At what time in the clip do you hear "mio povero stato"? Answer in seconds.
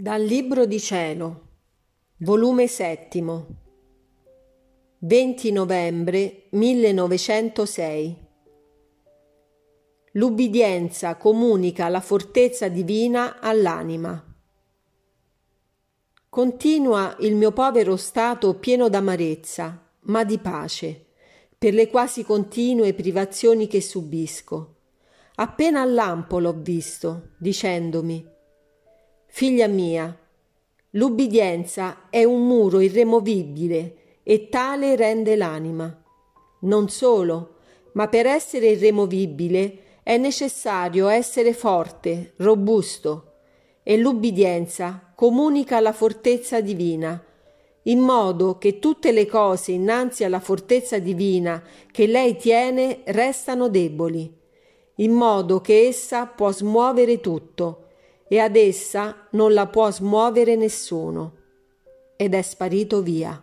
17.34-18.54